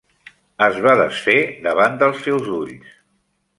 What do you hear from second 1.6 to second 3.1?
davant dels seus ulls.